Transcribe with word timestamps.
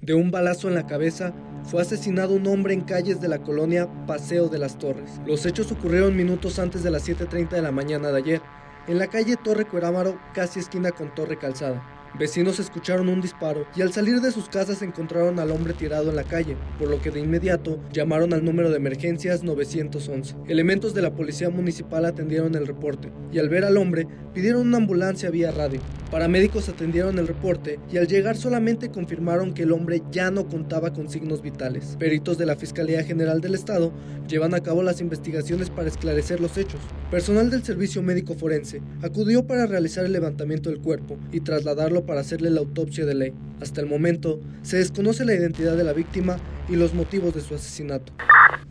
De 0.00 0.14
un 0.14 0.30
balazo 0.30 0.68
en 0.68 0.74
la 0.74 0.86
cabeza, 0.86 1.32
fue 1.64 1.80
asesinado 1.80 2.34
un 2.34 2.46
hombre 2.48 2.74
en 2.74 2.80
calles 2.80 3.20
de 3.20 3.28
la 3.28 3.38
colonia 3.38 3.88
Paseo 4.06 4.48
de 4.48 4.58
las 4.58 4.78
Torres. 4.78 5.20
Los 5.26 5.46
hechos 5.46 5.70
ocurrieron 5.70 6.16
minutos 6.16 6.58
antes 6.58 6.82
de 6.82 6.90
las 6.90 7.08
7.30 7.08 7.50
de 7.50 7.62
la 7.62 7.70
mañana 7.70 8.10
de 8.10 8.18
ayer, 8.18 8.42
en 8.88 8.98
la 8.98 9.06
calle 9.06 9.36
Torre 9.36 9.64
Cuerámaro, 9.64 10.18
casi 10.34 10.58
esquina 10.58 10.90
con 10.90 11.14
Torre 11.14 11.38
Calzada. 11.38 12.01
Vecinos 12.18 12.58
escucharon 12.58 13.08
un 13.08 13.22
disparo 13.22 13.66
y 13.74 13.80
al 13.80 13.92
salir 13.92 14.20
de 14.20 14.32
sus 14.32 14.48
casas 14.48 14.82
encontraron 14.82 15.38
al 15.38 15.50
hombre 15.50 15.72
tirado 15.72 16.10
en 16.10 16.16
la 16.16 16.24
calle, 16.24 16.56
por 16.78 16.90
lo 16.90 17.00
que 17.00 17.10
de 17.10 17.20
inmediato 17.20 17.80
llamaron 17.90 18.34
al 18.34 18.44
número 18.44 18.70
de 18.70 18.76
emergencias 18.76 19.42
911. 19.42 20.36
Elementos 20.46 20.92
de 20.92 21.00
la 21.00 21.14
policía 21.14 21.48
municipal 21.48 22.04
atendieron 22.04 22.54
el 22.54 22.66
reporte 22.66 23.10
y 23.32 23.38
al 23.38 23.48
ver 23.48 23.64
al 23.64 23.78
hombre 23.78 24.06
pidieron 24.34 24.66
una 24.66 24.76
ambulancia 24.76 25.30
vía 25.30 25.50
radio. 25.50 25.80
Paramédicos 26.10 26.68
atendieron 26.68 27.18
el 27.18 27.26
reporte 27.26 27.80
y 27.90 27.96
al 27.96 28.06
llegar 28.06 28.36
solamente 28.36 28.90
confirmaron 28.90 29.54
que 29.54 29.62
el 29.62 29.72
hombre 29.72 30.02
ya 30.10 30.30
no 30.30 30.46
contaba 30.46 30.92
con 30.92 31.08
signos 31.08 31.40
vitales. 31.40 31.96
Peritos 31.98 32.36
de 32.36 32.44
la 32.44 32.56
Fiscalía 32.56 33.02
General 33.02 33.40
del 33.40 33.54
Estado 33.54 33.92
llevan 34.28 34.52
a 34.52 34.60
cabo 34.60 34.82
las 34.82 35.00
investigaciones 35.00 35.70
para 35.70 35.88
esclarecer 35.88 36.40
los 36.40 36.58
hechos. 36.58 36.80
Personal 37.10 37.48
del 37.48 37.64
Servicio 37.64 38.02
Médico 38.02 38.34
Forense 38.34 38.82
acudió 39.02 39.46
para 39.46 39.66
realizar 39.66 40.04
el 40.04 40.12
levantamiento 40.12 40.68
del 40.68 40.80
cuerpo 40.80 41.16
y 41.32 41.40
trasladarlo 41.40 42.01
para 42.06 42.20
hacerle 42.20 42.50
la 42.50 42.60
autopsia 42.60 43.06
de 43.06 43.14
ley. 43.14 43.32
Hasta 43.60 43.80
el 43.80 43.86
momento, 43.86 44.40
se 44.62 44.78
desconoce 44.78 45.24
la 45.24 45.34
identidad 45.34 45.76
de 45.76 45.84
la 45.84 45.92
víctima 45.92 46.36
y 46.68 46.76
los 46.76 46.94
motivos 46.94 47.34
de 47.34 47.40
su 47.40 47.54
asesinato. 47.54 48.12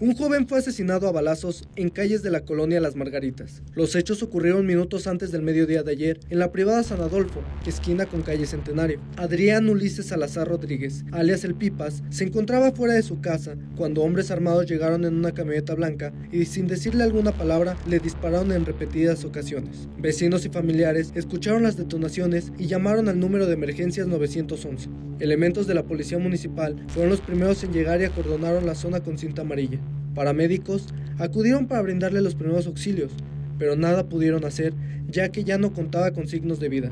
Un 0.01 0.15
joven 0.15 0.47
fue 0.47 0.57
asesinado 0.57 1.07
a 1.07 1.11
balazos 1.11 1.67
en 1.75 1.89
calles 1.89 2.23
de 2.23 2.31
la 2.31 2.39
colonia 2.39 2.81
Las 2.81 2.95
Margaritas. 2.95 3.61
Los 3.75 3.95
hechos 3.95 4.23
ocurrieron 4.23 4.65
minutos 4.65 5.05
antes 5.05 5.31
del 5.31 5.43
mediodía 5.43 5.83
de 5.83 5.91
ayer 5.91 6.19
en 6.31 6.39
la 6.39 6.51
privada 6.51 6.81
San 6.81 7.01
Adolfo, 7.01 7.43
esquina 7.67 8.07
con 8.07 8.23
calle 8.23 8.47
Centenario. 8.47 8.99
Adrián 9.15 9.69
Ulises 9.69 10.07
Salazar 10.07 10.47
Rodríguez, 10.47 11.05
alias 11.11 11.43
El 11.43 11.53
Pipas, 11.53 12.01
se 12.09 12.23
encontraba 12.23 12.71
fuera 12.71 12.95
de 12.95 13.03
su 13.03 13.21
casa 13.21 13.55
cuando 13.77 14.01
hombres 14.01 14.31
armados 14.31 14.65
llegaron 14.65 15.05
en 15.05 15.13
una 15.13 15.33
camioneta 15.33 15.75
blanca 15.75 16.11
y 16.31 16.45
sin 16.45 16.65
decirle 16.65 17.03
alguna 17.03 17.31
palabra 17.31 17.77
le 17.87 17.99
dispararon 17.99 18.51
en 18.53 18.65
repetidas 18.65 19.23
ocasiones. 19.23 19.87
Vecinos 19.99 20.47
y 20.47 20.49
familiares 20.49 21.11
escucharon 21.13 21.61
las 21.61 21.77
detonaciones 21.77 22.51
y 22.57 22.65
llamaron 22.65 23.07
al 23.07 23.19
número 23.19 23.45
de 23.45 23.53
emergencias 23.53 24.07
911. 24.07 24.89
Elementos 25.19 25.67
de 25.67 25.75
la 25.75 25.83
policía 25.83 26.17
municipal 26.17 26.83
fueron 26.87 27.11
los 27.11 27.21
primeros 27.21 27.63
en 27.63 27.71
llegar 27.71 28.01
y 28.01 28.05
acordonaron 28.05 28.65
la 28.65 28.73
zona 28.73 29.01
con 29.01 29.19
cinta 29.19 29.43
amarilla. 29.43 29.79
Paramédicos 30.13 30.87
acudieron 31.19 31.67
para 31.67 31.81
brindarle 31.81 32.21
los 32.21 32.35
primeros 32.35 32.67
auxilios, 32.67 33.11
pero 33.57 33.75
nada 33.75 34.09
pudieron 34.09 34.45
hacer 34.45 34.73
ya 35.07 35.29
que 35.29 35.43
ya 35.43 35.57
no 35.57 35.73
contaba 35.73 36.11
con 36.11 36.27
signos 36.27 36.59
de 36.59 36.69
vida. 36.69 36.89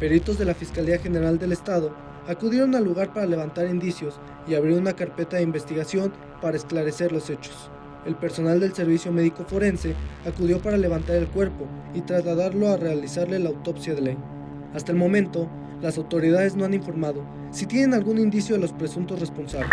Peritos 0.00 0.38
de 0.38 0.44
la 0.44 0.54
Fiscalía 0.54 0.98
General 0.98 1.38
del 1.38 1.52
Estado 1.52 1.94
acudieron 2.26 2.74
al 2.74 2.84
lugar 2.84 3.12
para 3.12 3.26
levantar 3.26 3.68
indicios 3.68 4.20
y 4.46 4.54
abrir 4.54 4.76
una 4.76 4.94
carpeta 4.94 5.36
de 5.36 5.42
investigación 5.42 6.12
para 6.40 6.56
esclarecer 6.56 7.12
los 7.12 7.30
hechos. 7.30 7.70
El 8.06 8.16
personal 8.16 8.60
del 8.60 8.74
Servicio 8.74 9.12
Médico 9.12 9.44
Forense 9.46 9.94
acudió 10.26 10.60
para 10.60 10.76
levantar 10.76 11.16
el 11.16 11.26
cuerpo 11.26 11.66
y 11.94 12.00
trasladarlo 12.02 12.68
a 12.68 12.76
realizarle 12.76 13.38
la 13.38 13.48
autopsia 13.48 13.94
de 13.94 14.02
ley. 14.02 14.16
Hasta 14.74 14.92
el 14.92 14.98
momento, 14.98 15.48
las 15.82 15.98
autoridades 15.98 16.54
no 16.54 16.64
han 16.64 16.74
informado 16.74 17.24
si 17.50 17.66
tienen 17.66 17.94
algún 17.94 18.18
indicio 18.18 18.54
de 18.54 18.60
los 18.60 18.72
presuntos 18.72 19.20
responsables. 19.20 19.70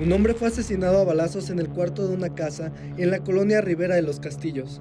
Un 0.00 0.12
hombre 0.12 0.32
fue 0.32 0.46
asesinado 0.46 0.98
a 0.98 1.04
balazos 1.04 1.50
en 1.50 1.58
el 1.58 1.68
cuarto 1.68 2.06
de 2.06 2.14
una 2.14 2.32
casa 2.32 2.72
en 2.98 3.10
la 3.10 3.18
colonia 3.18 3.60
Rivera 3.60 3.96
de 3.96 4.02
los 4.02 4.20
Castillos. 4.20 4.80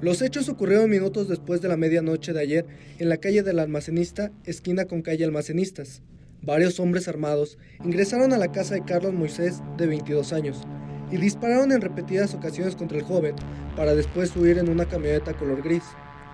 Los 0.00 0.22
hechos 0.22 0.48
ocurrieron 0.48 0.90
minutos 0.90 1.28
después 1.28 1.60
de 1.60 1.68
la 1.68 1.76
medianoche 1.76 2.32
de 2.32 2.40
ayer 2.40 2.66
en 2.98 3.08
la 3.08 3.18
calle 3.18 3.44
del 3.44 3.60
almacenista, 3.60 4.32
esquina 4.44 4.86
con 4.86 5.02
calle 5.02 5.24
Almacenistas. 5.24 6.02
Varios 6.42 6.80
hombres 6.80 7.06
armados 7.06 7.58
ingresaron 7.84 8.32
a 8.32 8.38
la 8.38 8.50
casa 8.50 8.74
de 8.74 8.84
Carlos 8.84 9.14
Moisés, 9.14 9.62
de 9.78 9.86
22 9.86 10.32
años, 10.32 10.62
y 11.12 11.16
dispararon 11.16 11.70
en 11.70 11.80
repetidas 11.80 12.34
ocasiones 12.34 12.74
contra 12.74 12.98
el 12.98 13.04
joven 13.04 13.36
para 13.76 13.94
después 13.94 14.34
huir 14.34 14.58
en 14.58 14.68
una 14.68 14.86
camioneta 14.86 15.32
color 15.34 15.62
gris. 15.62 15.84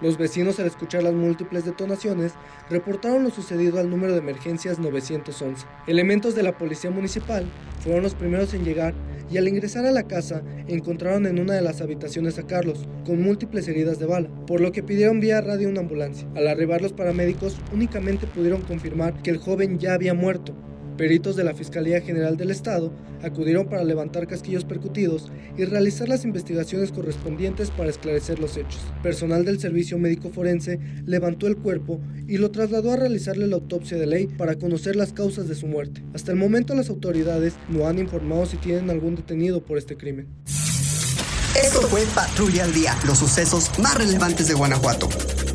Los 0.01 0.17
vecinos 0.17 0.59
al 0.59 0.67
escuchar 0.67 1.03
las 1.03 1.13
múltiples 1.13 1.67
detonaciones 1.67 2.33
reportaron 2.71 3.23
lo 3.23 3.31
sucedido 3.31 3.79
al 3.79 3.91
número 3.91 4.13
de 4.15 4.21
emergencias 4.21 4.79
911. 4.79 5.67
Elementos 5.87 6.35
de 6.35 6.43
la 6.43 6.57
policía 6.57 6.91
municipal 6.91 7.45
fueron 7.83 8.03
los 8.03 8.15
primeros 8.15 8.55
en 8.55 8.65
llegar 8.65 8.95
y 9.31 9.37
al 9.37 9.47
ingresar 9.47 9.85
a 9.87 9.93
la 9.93 10.05
casa 10.05 10.43
encontraron 10.67 11.27
en 11.27 11.39
una 11.39 11.55
de 11.55 11.61
las 11.61 11.81
habitaciones 11.81 12.39
a 12.39 12.47
Carlos 12.47 12.89
con 13.05 13.23
múltiples 13.23 13.69
heridas 13.69 13.99
de 13.99 14.07
bala, 14.07 14.29
por 14.47 14.61
lo 14.61 14.73
que 14.73 14.83
pidieron 14.83 15.21
vía 15.21 15.41
radio 15.41 15.69
una 15.69 15.81
ambulancia. 15.81 16.27
Al 16.35 16.49
arribar 16.49 16.81
los 16.81 16.93
paramédicos 16.93 17.59
únicamente 17.73 18.27
pudieron 18.27 18.63
confirmar 18.63 19.21
que 19.23 19.31
el 19.31 19.39
joven 19.39 19.79
ya 19.79 19.95
había 19.95 20.15
muerto, 20.15 20.55
Peritos 21.01 21.35
de 21.35 21.45
la 21.45 21.55
Fiscalía 21.55 22.03
General 22.03 22.37
del 22.37 22.51
Estado 22.51 22.93
acudieron 23.23 23.71
para 23.71 23.85
levantar 23.85 24.27
casquillos 24.27 24.67
percutidos 24.67 25.33
y 25.57 25.65
realizar 25.65 26.11
las 26.11 26.27
investigaciones 26.27 26.93
correspondientes 26.93 27.71
para 27.71 27.89
esclarecer 27.89 28.39
los 28.39 28.59
hechos. 28.59 28.83
Personal 29.03 29.47
del 29.47 29.59
Servicio 29.59 29.97
Médico 29.97 30.29
Forense 30.29 30.79
levantó 31.07 31.47
el 31.47 31.57
cuerpo 31.57 32.03
y 32.29 32.37
lo 32.37 32.51
trasladó 32.51 32.93
a 32.93 32.97
realizarle 32.97 33.47
la 33.47 33.57
autopsia 33.57 33.97
de 33.97 34.07
ley 34.07 34.27
para 34.27 34.57
conocer 34.57 34.95
las 34.95 35.15
causas 35.15 35.49
de 35.49 35.55
su 35.55 35.67
muerte. 35.67 36.05
Hasta 36.13 36.33
el 36.33 36.37
momento 36.37 36.75
las 36.75 36.91
autoridades 36.91 37.55
no 37.71 37.89
han 37.89 37.99
informado 37.99 38.45
si 38.45 38.59
tienen 38.59 38.91
algún 38.91 39.17
detenido 39.17 39.65
por 39.65 39.79
este 39.79 39.97
crimen. 39.97 40.29
Esto 40.45 41.81
fue 41.89 42.03
Patrulla 42.15 42.65
al 42.65 42.75
Día, 42.75 42.95
los 43.07 43.17
sucesos 43.17 43.71
más 43.79 43.97
relevantes 43.97 44.49
de 44.49 44.53
Guanajuato. 44.53 45.09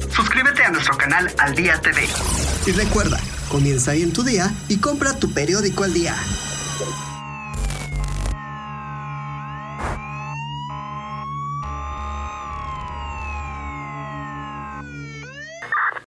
Suscríbete 0.10 0.64
a 0.64 0.72
nuestro 0.72 0.98
canal 0.98 1.28
Al 1.38 1.54
Día 1.54 1.80
TV. 1.84 2.02
Y 2.66 2.72
recuerda, 2.72 3.20
Comienza 3.56 3.92
ahí 3.92 4.02
en 4.02 4.12
tu 4.12 4.22
día 4.22 4.54
y 4.68 4.76
compra 4.80 5.18
tu 5.18 5.32
periódico 5.32 5.86
al 5.86 5.94
día. 5.94 6.14